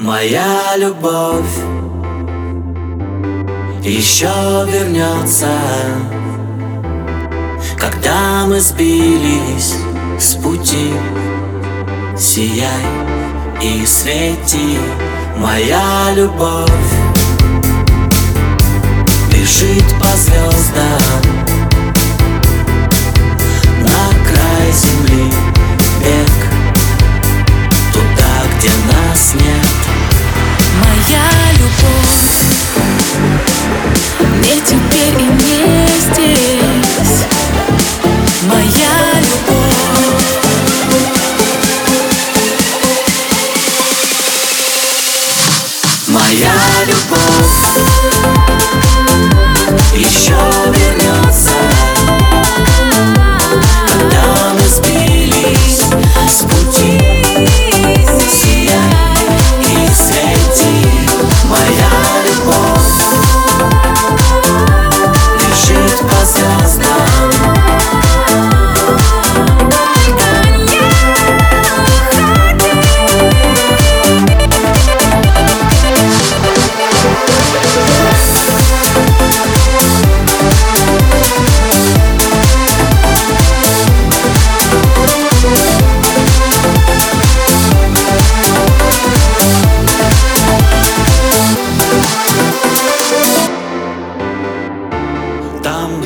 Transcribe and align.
Моя 0.00 0.76
любовь 0.76 1.58
еще 3.82 4.28
вернется, 4.70 5.50
когда 7.76 8.46
мы 8.46 8.60
сбились 8.60 9.74
с 10.16 10.36
пути. 10.36 10.92
Сияй 12.16 12.70
и 13.60 13.84
свети, 13.84 14.78
моя 15.36 16.12
любовь 16.14 16.97
любовь 46.98 47.18
еще 49.94 50.34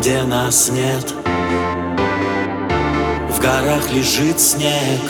где 0.03 0.25
нас 0.25 0.69
нет. 0.69 1.15
В 3.31 3.41
горах 3.41 3.89
лежит 3.93 4.41
снег. 4.41 5.01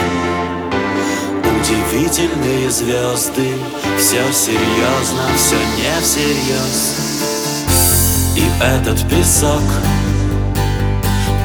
Удивительные 1.41 2.71
звезды. 2.71 3.55
Все 3.99 4.23
серьезно, 4.33 5.23
все 5.37 5.57
не 5.77 6.03
всерьез 6.03 6.97
И 8.37 8.45
этот 8.62 9.09
песок 9.09 9.62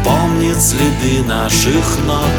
Помнит 0.03 0.61
следы 0.61 1.23
наших 1.25 1.99
ног. 2.05 2.33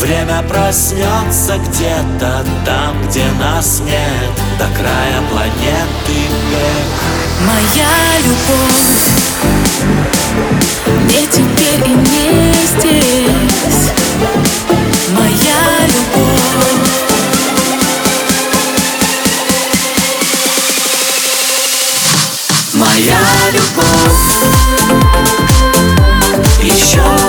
Время 0.00 0.42
проснется 0.42 1.58
где-то 1.58 2.44
там, 2.66 3.08
где 3.08 3.24
нас 3.38 3.80
нет. 3.84 4.32
До 4.58 4.66
края 4.76 5.22
планеты 5.30 6.18
бег 6.50 7.46
Моя 7.46 8.18
любовь 8.24 8.87
Моя 22.98 23.50
любовь. 23.52 24.58
Еще 26.60 27.27